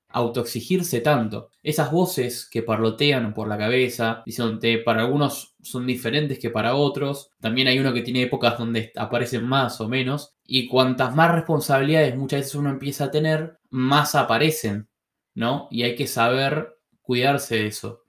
autoexigirse 0.08 1.00
tanto? 1.00 1.50
Esas 1.64 1.90
voces 1.90 2.48
que 2.48 2.62
parlotean 2.62 3.34
por 3.34 3.48
la 3.48 3.58
cabeza, 3.58 4.22
que 4.24 4.78
para 4.78 5.00
algunos 5.00 5.56
son 5.60 5.84
diferentes 5.84 6.38
que 6.38 6.50
para 6.50 6.76
otros. 6.76 7.32
También 7.40 7.66
hay 7.66 7.80
uno 7.80 7.92
que 7.92 8.02
tiene 8.02 8.22
épocas 8.22 8.56
donde 8.56 8.92
aparecen 8.94 9.48
más 9.48 9.80
o 9.80 9.88
menos. 9.88 10.36
Y 10.44 10.68
cuantas 10.68 11.12
más 11.12 11.32
responsabilidades 11.32 12.16
muchas 12.16 12.42
veces 12.42 12.54
uno 12.54 12.70
empieza 12.70 13.06
a 13.06 13.10
tener, 13.10 13.58
más 13.70 14.14
aparecen, 14.14 14.88
¿no? 15.34 15.66
Y 15.72 15.82
hay 15.82 15.96
que 15.96 16.06
saber 16.06 16.78
cuidarse 17.02 17.56
de 17.56 17.66
eso. 17.66 18.04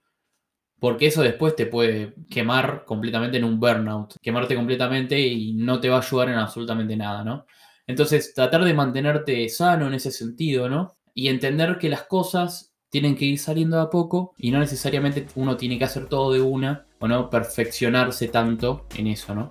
Porque 0.78 1.08
eso 1.08 1.22
después 1.22 1.56
te 1.56 1.66
puede 1.66 2.14
quemar 2.30 2.84
completamente 2.84 3.38
en 3.38 3.44
un 3.44 3.58
burnout. 3.58 4.14
Quemarte 4.22 4.54
completamente 4.54 5.18
y 5.18 5.52
no 5.54 5.80
te 5.80 5.88
va 5.88 5.96
a 5.96 6.00
ayudar 6.00 6.28
en 6.28 6.36
absolutamente 6.36 6.96
nada, 6.96 7.24
¿no? 7.24 7.44
Entonces, 7.86 8.32
tratar 8.32 8.64
de 8.64 8.74
mantenerte 8.74 9.48
sano 9.48 9.88
en 9.88 9.94
ese 9.94 10.12
sentido, 10.12 10.68
¿no? 10.68 10.94
Y 11.14 11.28
entender 11.28 11.78
que 11.78 11.88
las 11.88 12.04
cosas 12.04 12.72
tienen 12.90 13.16
que 13.16 13.24
ir 13.24 13.38
saliendo 13.38 13.80
a 13.80 13.90
poco 13.90 14.34
y 14.38 14.50
no 14.50 14.60
necesariamente 14.60 15.26
uno 15.34 15.56
tiene 15.56 15.78
que 15.78 15.84
hacer 15.84 16.06
todo 16.06 16.32
de 16.32 16.40
una 16.40 16.86
o 17.00 17.08
no 17.08 17.28
perfeccionarse 17.28 18.28
tanto 18.28 18.86
en 18.96 19.08
eso, 19.08 19.34
¿no? 19.34 19.50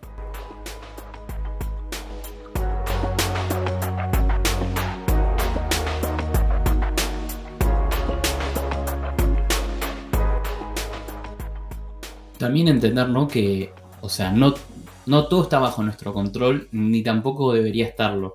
También 12.38 12.70
entender, 12.70 13.10
¿no? 13.10 13.28
Que, 13.28 13.74
o 14.00 14.10
sea, 14.10 14.32
no, 14.32 14.54
no 15.06 15.28
todo 15.28 15.44
está 15.44 15.60
bajo 15.60 15.84
nuestro 15.84 16.14
control, 16.14 16.68
ni 16.72 17.04
tampoco 17.04 17.54
debería 17.54 17.88
estarlo. 17.88 18.34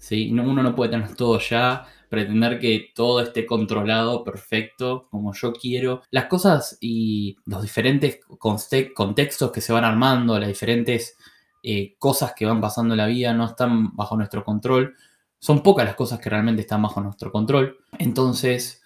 ¿sí? 0.00 0.30
uno 0.32 0.62
no 0.62 0.74
puede 0.74 0.90
tener 0.90 1.14
todo 1.14 1.38
ya, 1.38 1.86
pretender 2.08 2.58
que 2.58 2.90
todo 2.94 3.20
esté 3.20 3.46
controlado, 3.46 4.24
perfecto, 4.24 5.06
como 5.10 5.32
yo 5.32 5.52
quiero. 5.52 6.02
Las 6.10 6.24
cosas 6.24 6.76
y 6.80 7.36
los 7.46 7.62
diferentes 7.62 8.18
contextos 8.38 9.52
que 9.52 9.60
se 9.60 9.72
van 9.72 9.84
armando, 9.84 10.38
las 10.38 10.48
diferentes 10.48 11.16
eh, 11.62 11.94
cosas 11.98 12.32
que 12.34 12.46
van 12.46 12.60
pasando 12.60 12.94
en 12.94 12.98
la 12.98 13.06
vida 13.06 13.32
no 13.34 13.44
están 13.44 13.94
bajo 13.94 14.16
nuestro 14.16 14.44
control. 14.44 14.96
Son 15.38 15.62
pocas 15.62 15.84
las 15.84 15.94
cosas 15.94 16.18
que 16.18 16.30
realmente 16.30 16.62
están 16.62 16.82
bajo 16.82 17.00
nuestro 17.00 17.30
control. 17.30 17.78
Entonces, 17.98 18.79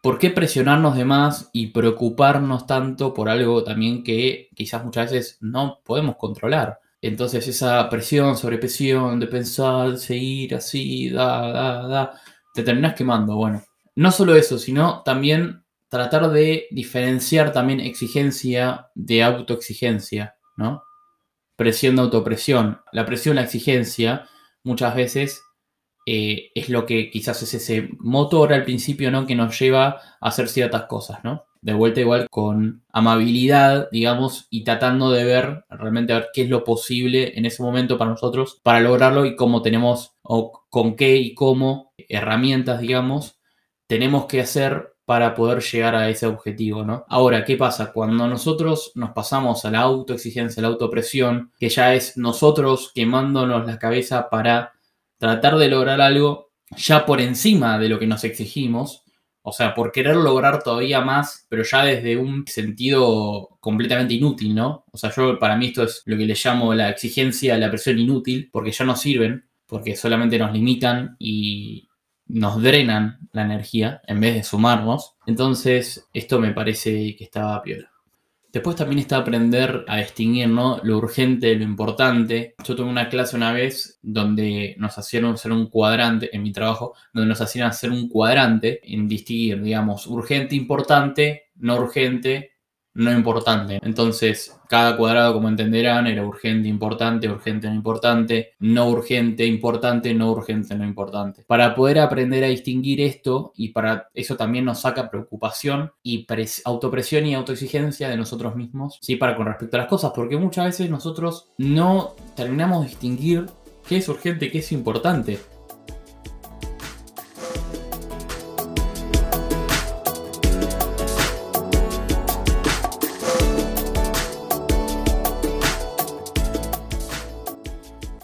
¿por 0.00 0.18
qué 0.18 0.30
presionarnos 0.30 0.96
de 0.96 1.04
más 1.04 1.50
y 1.52 1.68
preocuparnos 1.68 2.66
tanto 2.66 3.12
por 3.12 3.28
algo 3.28 3.62
también 3.64 4.02
que 4.02 4.48
quizás 4.54 4.84
muchas 4.84 5.12
veces 5.12 5.38
no 5.40 5.80
podemos 5.84 6.16
controlar? 6.16 6.80
Entonces 7.02 7.48
esa 7.48 7.88
presión 7.88 8.36
sobre 8.36 8.58
presión 8.58 9.20
de 9.20 9.26
pensar, 9.26 9.96
seguir 9.96 10.54
así, 10.54 11.08
da, 11.08 11.50
da, 11.50 11.88
da, 11.88 12.20
te 12.54 12.62
terminas 12.62 12.94
quemando. 12.94 13.36
Bueno, 13.36 13.62
no 13.96 14.12
solo 14.12 14.34
eso, 14.36 14.58
sino 14.58 15.02
también 15.02 15.64
tratar 15.88 16.30
de 16.30 16.66
diferenciar 16.70 17.52
también 17.52 17.80
exigencia 17.80 18.88
de 18.94 19.22
autoexigencia, 19.22 20.36
¿no? 20.56 20.82
Presión 21.56 21.96
de 21.96 22.02
autopresión. 22.02 22.80
La 22.92 23.04
presión, 23.04 23.36
la 23.36 23.42
exigencia, 23.42 24.26
muchas 24.62 24.94
veces 24.94 25.42
eh, 26.12 26.50
es 26.56 26.68
lo 26.68 26.86
que 26.86 27.08
quizás 27.08 27.40
es 27.44 27.54
ese 27.54 27.90
motor 28.00 28.52
al 28.52 28.64
principio, 28.64 29.12
¿no? 29.12 29.26
Que 29.26 29.36
nos 29.36 29.56
lleva 29.56 30.00
a 30.20 30.28
hacer 30.28 30.48
ciertas 30.48 30.86
cosas, 30.86 31.22
¿no? 31.22 31.44
De 31.62 31.72
vuelta 31.72 32.00
igual 32.00 32.26
con 32.28 32.82
amabilidad, 32.92 33.88
digamos, 33.92 34.48
y 34.50 34.64
tratando 34.64 35.12
de 35.12 35.22
ver, 35.22 35.64
realmente 35.70 36.12
ver 36.12 36.26
qué 36.32 36.42
es 36.42 36.50
lo 36.50 36.64
posible 36.64 37.38
en 37.38 37.46
ese 37.46 37.62
momento 37.62 37.96
para 37.96 38.10
nosotros 38.10 38.58
para 38.64 38.80
lograrlo 38.80 39.24
y 39.24 39.36
cómo 39.36 39.62
tenemos, 39.62 40.16
o 40.22 40.64
con 40.68 40.96
qué 40.96 41.16
y 41.16 41.32
cómo 41.32 41.92
herramientas, 42.08 42.80
digamos, 42.80 43.38
tenemos 43.86 44.24
que 44.26 44.40
hacer 44.40 44.94
para 45.04 45.36
poder 45.36 45.62
llegar 45.62 45.94
a 45.94 46.08
ese 46.08 46.26
objetivo, 46.26 46.82
¿no? 46.84 47.04
Ahora, 47.08 47.44
¿qué 47.44 47.56
pasa? 47.56 47.92
Cuando 47.92 48.26
nosotros 48.26 48.90
nos 48.96 49.12
pasamos 49.12 49.64
a 49.64 49.70
la 49.70 49.78
autoexigencia, 49.82 50.60
a 50.60 50.62
la 50.62 50.68
autopresión, 50.70 51.52
que 51.60 51.68
ya 51.68 51.94
es 51.94 52.16
nosotros 52.16 52.90
quemándonos 52.92 53.64
la 53.64 53.78
cabeza 53.78 54.28
para 54.28 54.72
tratar 55.20 55.58
de 55.58 55.68
lograr 55.68 56.00
algo 56.00 56.50
ya 56.76 57.04
por 57.04 57.20
encima 57.20 57.78
de 57.78 57.90
lo 57.90 57.98
que 57.98 58.06
nos 58.06 58.24
exigimos, 58.24 59.04
o 59.42 59.52
sea, 59.52 59.74
por 59.74 59.92
querer 59.92 60.16
lograr 60.16 60.62
todavía 60.62 61.02
más, 61.02 61.46
pero 61.50 61.62
ya 61.62 61.84
desde 61.84 62.16
un 62.16 62.46
sentido 62.46 63.50
completamente 63.60 64.14
inútil, 64.14 64.54
¿no? 64.54 64.84
O 64.90 64.96
sea, 64.96 65.12
yo 65.14 65.38
para 65.38 65.56
mí 65.56 65.66
esto 65.66 65.82
es 65.84 66.02
lo 66.06 66.16
que 66.16 66.24
le 66.24 66.34
llamo 66.42 66.72
la 66.74 66.88
exigencia, 66.88 67.58
la 67.58 67.70
presión 67.70 67.98
inútil, 67.98 68.48
porque 68.50 68.72
ya 68.72 68.86
no 68.86 68.96
sirven, 68.96 69.44
porque 69.66 69.94
solamente 69.94 70.38
nos 70.38 70.52
limitan 70.52 71.16
y 71.18 71.88
nos 72.26 72.62
drenan 72.62 73.18
la 73.32 73.42
energía 73.42 74.00
en 74.06 74.20
vez 74.20 74.34
de 74.34 74.42
sumarnos. 74.42 75.16
Entonces, 75.26 76.08
esto 76.14 76.40
me 76.40 76.52
parece 76.52 77.14
que 77.14 77.24
estaba 77.24 77.62
peor. 77.62 77.88
Después 78.52 78.74
también 78.74 78.98
está 78.98 79.18
aprender 79.18 79.84
a 79.86 79.98
distinguir 79.98 80.48
¿no? 80.48 80.80
lo 80.82 80.98
urgente 80.98 81.54
lo 81.54 81.62
importante. 81.62 82.54
Yo 82.64 82.74
tuve 82.74 82.88
una 82.88 83.08
clase 83.08 83.36
una 83.36 83.52
vez 83.52 83.98
donde 84.02 84.74
nos 84.78 84.98
hacían 84.98 85.24
hacer 85.26 85.52
un 85.52 85.68
cuadrante, 85.68 86.34
en 86.34 86.42
mi 86.42 86.52
trabajo, 86.52 86.94
donde 87.12 87.28
nos 87.28 87.40
hacían 87.40 87.68
hacer 87.68 87.90
un 87.90 88.08
cuadrante 88.08 88.80
en 88.82 89.06
distinguir, 89.06 89.62
digamos, 89.62 90.06
urgente, 90.06 90.56
importante, 90.56 91.50
no 91.56 91.76
urgente, 91.76 92.49
no 92.94 93.12
importante. 93.12 93.78
Entonces, 93.82 94.56
cada 94.68 94.96
cuadrado, 94.96 95.34
como 95.34 95.48
entenderán, 95.48 96.06
era 96.06 96.24
urgente, 96.24 96.68
importante, 96.68 97.28
urgente, 97.28 97.68
no 97.68 97.74
importante, 97.74 98.52
no 98.58 98.88
urgente, 98.88 99.46
importante, 99.46 100.14
no 100.14 100.32
urgente, 100.32 100.74
no 100.74 100.84
importante. 100.84 101.44
Para 101.46 101.74
poder 101.74 101.98
aprender 101.98 102.44
a 102.44 102.48
distinguir 102.48 103.00
esto 103.00 103.52
y 103.56 103.68
para 103.70 104.08
eso 104.14 104.36
también 104.36 104.64
nos 104.64 104.80
saca 104.80 105.10
preocupación 105.10 105.92
y 106.02 106.26
autopresión 106.64 107.26
y 107.26 107.34
autoexigencia 107.34 108.08
de 108.08 108.16
nosotros 108.16 108.56
mismos, 108.56 108.98
¿sí? 109.00 109.16
Para 109.16 109.36
con 109.36 109.46
respecto 109.46 109.76
a 109.76 109.80
las 109.80 109.88
cosas, 109.88 110.12
porque 110.14 110.36
muchas 110.36 110.66
veces 110.66 110.90
nosotros 110.90 111.50
no 111.58 112.14
terminamos 112.36 112.82
de 112.82 112.88
distinguir 112.88 113.46
qué 113.88 113.96
es 113.98 114.08
urgente, 114.08 114.50
qué 114.50 114.58
es 114.58 114.72
importante. 114.72 115.38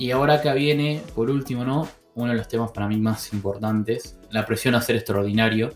Y 0.06 0.12
ahora 0.12 0.34
acá 0.34 0.54
viene, 0.54 1.02
por 1.16 1.30
último, 1.30 1.64
¿no? 1.64 1.88
Uno 2.14 2.30
de 2.30 2.38
los 2.38 2.46
temas 2.46 2.70
para 2.70 2.86
mí 2.86 2.96
más 2.96 3.32
importantes, 3.32 4.16
la 4.30 4.46
presión 4.46 4.76
a 4.76 4.80
ser 4.80 4.94
extraordinario. 4.94 5.72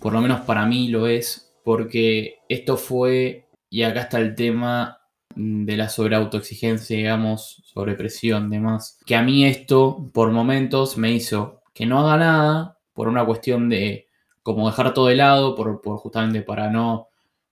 Por 0.00 0.12
lo 0.12 0.20
menos 0.20 0.40
para 0.40 0.66
mí 0.66 0.88
lo 0.88 1.06
es, 1.06 1.54
porque 1.62 2.40
esto 2.48 2.76
fue, 2.76 3.48
y 3.70 3.84
acá 3.84 4.00
está 4.00 4.18
el 4.18 4.34
tema 4.34 4.98
de 5.36 5.76
la 5.76 5.88
sobreautoexigencia, 5.88 6.96
digamos, 6.96 7.62
sobrepresión, 7.64 8.50
demás. 8.50 8.98
Que 9.06 9.14
a 9.14 9.22
mí 9.22 9.44
esto, 9.44 10.10
por 10.12 10.32
momentos, 10.32 10.98
me 10.98 11.12
hizo 11.12 11.62
que 11.72 11.86
no 11.86 12.00
haga 12.00 12.16
nada 12.16 12.78
por 12.92 13.06
una 13.06 13.24
cuestión 13.24 13.68
de 13.68 14.08
como 14.42 14.66
dejar 14.66 14.92
todo 14.92 15.06
de 15.06 15.14
lado, 15.14 15.54
por, 15.54 15.80
por 15.80 15.98
justamente 15.98 16.42
para 16.42 16.68
no, 16.68 17.10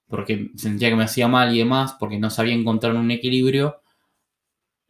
porque 0.09 0.51
sentía 0.57 0.89
que 0.89 0.97
me 0.97 1.05
hacía 1.05 1.29
mal 1.29 1.55
y 1.55 1.59
demás, 1.59 1.95
porque 2.01 2.19
no 2.19 2.31
sabía 2.31 2.55
encontrar 2.55 2.97
un 2.97 3.13
equilibrio 3.13 3.81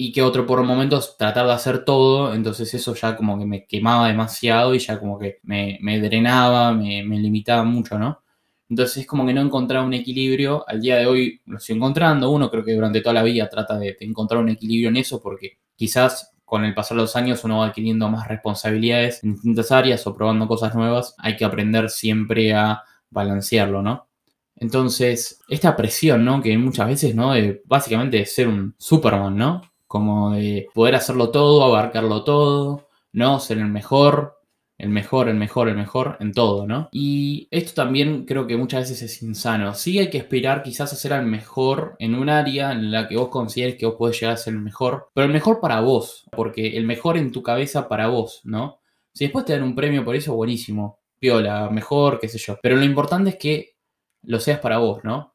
y 0.02 0.12
que 0.12 0.22
otro 0.22 0.46
por 0.46 0.62
momentos 0.62 1.18
tratar 1.18 1.44
de 1.44 1.52
hacer 1.52 1.84
todo, 1.84 2.32
entonces 2.32 2.72
eso 2.72 2.94
ya 2.94 3.14
como 3.16 3.38
que 3.38 3.44
me 3.44 3.66
quemaba 3.66 4.08
demasiado 4.08 4.74
y 4.74 4.78
ya 4.78 4.98
como 4.98 5.18
que 5.18 5.40
me, 5.42 5.78
drenaba, 6.00 6.72
me, 6.72 7.02
limitaba 7.02 7.64
mucho, 7.64 7.98
¿no? 7.98 8.22
Entonces 8.70 8.96
es 9.02 9.06
como 9.06 9.26
que 9.26 9.34
no 9.34 9.42
encontraba 9.42 9.84
un 9.84 9.92
equilibrio, 9.92 10.64
al 10.66 10.80
día 10.80 10.96
de 10.96 11.04
hoy 11.04 11.42
lo 11.44 11.58
estoy 11.58 11.76
encontrando, 11.76 12.30
uno 12.30 12.50
creo 12.50 12.64
que 12.64 12.72
durante 12.72 13.02
toda 13.02 13.12
la 13.12 13.22
vida 13.22 13.46
trata 13.50 13.78
de, 13.78 13.94
encontrar 14.00 14.40
un 14.40 14.48
equilibrio 14.48 14.88
en 14.88 14.96
eso 14.96 15.20
porque 15.20 15.58
quizás 15.76 16.32
con 16.46 16.64
el 16.64 16.72
pasar 16.72 16.96
de 16.96 17.02
los 17.02 17.14
años 17.14 17.44
uno 17.44 17.58
va 17.58 17.66
adquiriendo 17.66 18.08
más 18.08 18.26
responsabilidades 18.26 19.22
en 19.22 19.34
distintas 19.34 19.70
áreas 19.70 20.06
o 20.06 20.14
probando 20.14 20.48
cosas 20.48 20.74
nuevas, 20.74 21.14
hay 21.18 21.36
que 21.36 21.44
aprender 21.44 21.90
siempre 21.90 22.54
a 22.54 22.82
balancearlo, 23.10 23.82
¿no? 23.82 24.08
Entonces, 24.56 25.40
esta 25.46 25.76
presión, 25.76 26.24
¿no? 26.24 26.40
Que 26.40 26.56
muchas 26.56 26.86
veces, 26.88 27.14
¿no? 27.14 27.32
De 27.32 27.62
básicamente 27.66 28.24
ser 28.24 28.48
un 28.48 28.74
Superman, 28.78 29.36
¿no? 29.36 29.69
Como 29.90 30.30
de 30.30 30.68
poder 30.72 30.94
hacerlo 30.94 31.32
todo, 31.32 31.64
abarcarlo 31.64 32.22
todo, 32.22 32.86
¿no? 33.12 33.40
Ser 33.40 33.58
el 33.58 33.66
mejor, 33.66 34.38
el 34.78 34.88
mejor, 34.88 35.28
el 35.28 35.34
mejor, 35.34 35.68
el 35.68 35.74
mejor 35.74 36.16
en 36.20 36.30
todo, 36.30 36.64
¿no? 36.64 36.88
Y 36.92 37.48
esto 37.50 37.72
también 37.74 38.24
creo 38.24 38.46
que 38.46 38.56
muchas 38.56 38.82
veces 38.88 39.02
es 39.02 39.20
insano. 39.20 39.74
Sí 39.74 39.98
hay 39.98 40.08
que 40.08 40.18
esperar 40.18 40.62
quizás 40.62 40.92
a 40.92 40.96
ser 40.96 41.10
el 41.10 41.26
mejor 41.26 41.96
en 41.98 42.14
un 42.14 42.28
área 42.28 42.70
en 42.70 42.92
la 42.92 43.08
que 43.08 43.16
vos 43.16 43.30
consideres 43.30 43.74
que 43.74 43.86
vos 43.86 43.96
podés 43.96 44.20
llegar 44.20 44.34
a 44.34 44.36
ser 44.36 44.54
el 44.54 44.60
mejor, 44.60 45.08
pero 45.12 45.26
el 45.26 45.32
mejor 45.32 45.58
para 45.58 45.80
vos, 45.80 46.24
porque 46.30 46.76
el 46.76 46.84
mejor 46.84 47.16
en 47.16 47.32
tu 47.32 47.42
cabeza 47.42 47.88
para 47.88 48.06
vos, 48.06 48.42
¿no? 48.44 48.78
Si 49.12 49.24
después 49.24 49.44
te 49.44 49.54
dan 49.54 49.64
un 49.64 49.74
premio 49.74 50.04
por 50.04 50.14
eso, 50.14 50.36
buenísimo, 50.36 51.00
piola, 51.18 51.68
mejor, 51.68 52.20
qué 52.20 52.28
sé 52.28 52.38
yo. 52.38 52.60
Pero 52.62 52.76
lo 52.76 52.84
importante 52.84 53.30
es 53.30 53.36
que 53.38 53.74
lo 54.22 54.38
seas 54.38 54.60
para 54.60 54.78
vos, 54.78 55.02
¿no? 55.02 55.29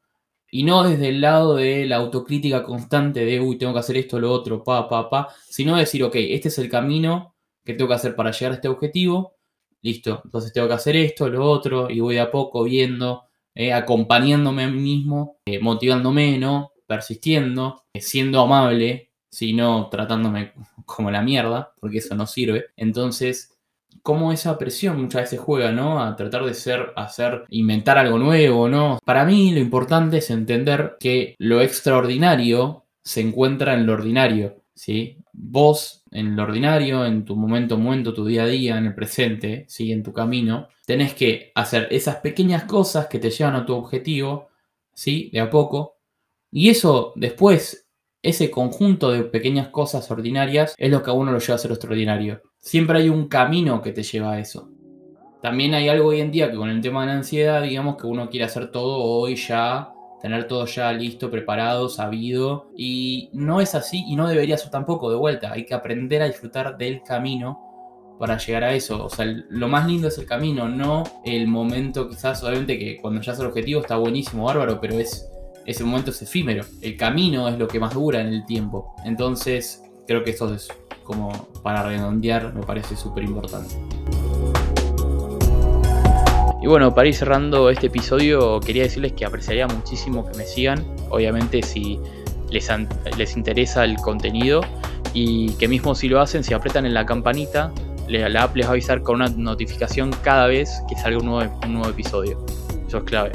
Y 0.50 0.62
no 0.62 0.84
desde 0.84 1.08
el 1.08 1.20
lado 1.20 1.56
de 1.56 1.86
la 1.86 1.96
autocrítica 1.96 2.62
constante 2.62 3.24
de, 3.24 3.40
uy, 3.40 3.58
tengo 3.58 3.72
que 3.72 3.80
hacer 3.80 3.96
esto, 3.96 4.20
lo 4.20 4.32
otro, 4.32 4.62
pa, 4.62 4.88
pa, 4.88 5.10
pa, 5.10 5.28
sino 5.48 5.76
decir, 5.76 6.04
ok, 6.04 6.14
este 6.16 6.48
es 6.48 6.58
el 6.58 6.68
camino 6.68 7.34
que 7.64 7.74
tengo 7.74 7.88
que 7.88 7.94
hacer 7.94 8.14
para 8.14 8.30
llegar 8.30 8.52
a 8.52 8.54
este 8.54 8.68
objetivo, 8.68 9.36
listo, 9.82 10.22
entonces 10.24 10.52
tengo 10.52 10.68
que 10.68 10.74
hacer 10.74 10.96
esto, 10.96 11.28
lo 11.28 11.44
otro, 11.50 11.90
y 11.90 12.00
voy 12.00 12.18
a 12.18 12.30
poco 12.30 12.62
viendo, 12.64 13.24
eh, 13.54 13.72
acompañándome 13.72 14.64
a 14.64 14.68
mí 14.68 14.80
mismo, 14.80 15.38
eh, 15.46 15.58
motivándome, 15.58 16.38
¿no? 16.38 16.72
Persistiendo, 16.86 17.84
eh, 17.92 18.00
siendo 18.00 18.40
amable, 18.40 19.10
sino 19.30 19.88
tratándome 19.88 20.52
como 20.84 21.10
la 21.10 21.22
mierda, 21.22 21.72
porque 21.80 21.98
eso 21.98 22.14
no 22.14 22.26
sirve. 22.26 22.66
Entonces, 22.76 23.55
cómo 24.02 24.32
esa 24.32 24.58
presión 24.58 25.00
muchas 25.00 25.22
veces 25.22 25.40
juega, 25.40 25.72
¿no? 25.72 26.02
A 26.02 26.16
tratar 26.16 26.44
de 26.44 26.54
ser, 26.54 26.92
hacer, 26.96 27.44
inventar 27.50 27.98
algo 27.98 28.18
nuevo, 28.18 28.68
¿no? 28.68 28.98
Para 29.04 29.24
mí 29.24 29.52
lo 29.52 29.60
importante 29.60 30.18
es 30.18 30.30
entender 30.30 30.96
que 31.00 31.34
lo 31.38 31.60
extraordinario 31.60 32.84
se 33.02 33.20
encuentra 33.20 33.74
en 33.74 33.86
lo 33.86 33.92
ordinario, 33.94 34.62
¿sí? 34.74 35.18
Vos, 35.32 36.02
en 36.10 36.36
lo 36.36 36.42
ordinario, 36.44 37.04
en 37.06 37.24
tu 37.24 37.36
momento, 37.36 37.78
momento, 37.78 38.14
tu 38.14 38.24
día 38.26 38.44
a 38.44 38.46
día, 38.46 38.78
en 38.78 38.86
el 38.86 38.94
presente, 38.94 39.64
¿sí? 39.68 39.92
En 39.92 40.02
tu 40.02 40.12
camino, 40.12 40.68
tenés 40.86 41.14
que 41.14 41.52
hacer 41.54 41.88
esas 41.90 42.16
pequeñas 42.16 42.64
cosas 42.64 43.06
que 43.06 43.18
te 43.18 43.30
llevan 43.30 43.54
a 43.54 43.66
tu 43.66 43.74
objetivo, 43.74 44.48
¿sí? 44.94 45.30
De 45.32 45.40
a 45.40 45.50
poco, 45.50 45.96
Y 46.50 46.70
eso 46.70 47.12
después, 47.16 47.86
ese 48.22 48.50
conjunto 48.50 49.10
de 49.10 49.24
pequeñas 49.24 49.68
cosas 49.68 50.10
ordinarias 50.10 50.74
es 50.78 50.90
lo 50.90 51.02
que 51.02 51.10
a 51.10 51.14
uno 51.14 51.32
lo 51.32 51.38
lleva 51.38 51.54
a 51.54 51.58
ser 51.58 51.70
extraordinario. 51.72 52.42
Siempre 52.66 52.98
hay 52.98 53.08
un 53.08 53.28
camino 53.28 53.80
que 53.80 53.92
te 53.92 54.02
lleva 54.02 54.32
a 54.32 54.40
eso. 54.40 54.68
También 55.40 55.72
hay 55.74 55.88
algo 55.88 56.08
hoy 56.08 56.20
en 56.20 56.32
día 56.32 56.50
que 56.50 56.56
con 56.56 56.68
el 56.68 56.80
tema 56.80 57.02
de 57.02 57.06
la 57.06 57.12
ansiedad, 57.12 57.62
digamos 57.62 57.96
que 57.96 58.08
uno 58.08 58.28
quiere 58.28 58.44
hacer 58.44 58.72
todo 58.72 59.04
hoy 59.04 59.36
ya, 59.36 59.92
tener 60.20 60.48
todo 60.48 60.66
ya 60.66 60.92
listo, 60.92 61.30
preparado, 61.30 61.88
sabido. 61.88 62.72
Y 62.76 63.30
no 63.32 63.60
es 63.60 63.76
así 63.76 64.04
y 64.08 64.16
no 64.16 64.26
debería 64.26 64.58
ser 64.58 64.72
tampoco 64.72 65.10
de 65.10 65.16
vuelta. 65.16 65.52
Hay 65.52 65.64
que 65.64 65.74
aprender 65.74 66.22
a 66.22 66.26
disfrutar 66.26 66.76
del 66.76 67.04
camino 67.04 68.16
para 68.18 68.36
llegar 68.36 68.64
a 68.64 68.74
eso. 68.74 69.04
O 69.04 69.10
sea, 69.10 69.26
lo 69.26 69.68
más 69.68 69.86
lindo 69.86 70.08
es 70.08 70.18
el 70.18 70.26
camino, 70.26 70.68
no 70.68 71.04
el 71.24 71.46
momento 71.46 72.08
quizás, 72.08 72.42
obviamente 72.42 72.80
que 72.80 72.96
cuando 73.00 73.20
ya 73.20 73.30
es 73.30 73.38
el 73.38 73.46
objetivo 73.46 73.80
está 73.80 73.96
buenísimo, 73.96 74.42
bárbaro, 74.42 74.80
pero 74.80 74.98
es 74.98 75.30
ese 75.66 75.84
momento 75.84 76.10
es 76.10 76.20
efímero. 76.20 76.64
El 76.82 76.96
camino 76.96 77.48
es 77.48 77.56
lo 77.60 77.68
que 77.68 77.78
más 77.78 77.94
dura 77.94 78.20
en 78.20 78.26
el 78.26 78.44
tiempo. 78.44 78.96
Entonces, 79.04 79.84
creo 80.08 80.24
que 80.24 80.30
eso 80.30 80.52
es 80.52 80.68
como 81.06 81.32
para 81.62 81.82
redondear, 81.82 82.52
me 82.54 82.62
parece 82.62 82.96
súper 82.96 83.24
importante. 83.24 83.74
Y 86.62 86.66
bueno, 86.66 86.94
para 86.94 87.08
ir 87.08 87.14
cerrando 87.14 87.70
este 87.70 87.86
episodio, 87.86 88.58
quería 88.60 88.82
decirles 88.82 89.12
que 89.12 89.24
apreciaría 89.24 89.68
muchísimo 89.68 90.28
que 90.28 90.36
me 90.36 90.44
sigan. 90.44 90.84
Obviamente, 91.10 91.62
si 91.62 92.00
les, 92.50 92.68
les 93.16 93.36
interesa 93.36 93.84
el 93.84 93.96
contenido 93.96 94.62
y 95.14 95.52
que 95.52 95.68
mismo 95.68 95.94
si 95.94 96.08
lo 96.08 96.20
hacen, 96.20 96.42
si 96.42 96.54
apretan 96.54 96.84
en 96.84 96.94
la 96.94 97.06
campanita, 97.06 97.72
la 98.08 98.42
app 98.42 98.56
les 98.56 98.66
va 98.66 98.70
a 98.70 98.72
avisar 98.72 99.02
con 99.02 99.16
una 99.16 99.28
notificación 99.28 100.10
cada 100.22 100.46
vez 100.46 100.82
que 100.88 100.96
salga 100.96 101.18
un 101.18 101.26
nuevo, 101.26 101.58
un 101.64 101.74
nuevo 101.74 101.88
episodio. 101.88 102.44
Eso 102.86 102.98
es 102.98 103.04
clave. 103.04 103.32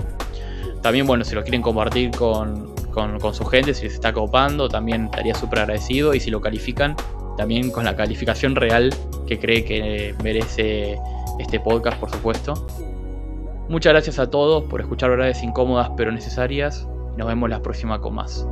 También, 0.81 1.05
bueno, 1.05 1.23
si 1.23 1.35
lo 1.35 1.43
quieren 1.43 1.61
compartir 1.61 2.11
con, 2.11 2.73
su 3.33 3.45
gente, 3.45 3.73
si 3.73 3.83
les 3.83 3.93
está 3.93 4.11
copando, 4.11 4.67
también 4.67 5.05
estaría 5.05 5.35
súper 5.35 5.59
agradecido. 5.59 6.13
Y 6.13 6.19
si 6.19 6.31
lo 6.31 6.41
califican, 6.41 6.95
también 7.37 7.71
con 7.71 7.85
la 7.85 7.95
calificación 7.95 8.55
real 8.55 8.93
que 9.27 9.39
cree 9.39 9.63
que 9.63 10.15
merece 10.23 10.99
este 11.39 11.59
podcast, 11.59 11.99
por 11.99 12.09
supuesto. 12.09 12.67
Muchas 13.69 13.93
gracias 13.93 14.19
a 14.19 14.29
todos 14.29 14.63
por 14.65 14.81
escuchar 14.81 15.09
verdades 15.09 15.41
incómodas 15.43 15.91
pero 15.95 16.11
necesarias. 16.11 16.87
Nos 17.17 17.27
vemos 17.27 17.49
la 17.49 17.61
próxima 17.61 17.99
con 18.01 18.15
más. 18.15 18.45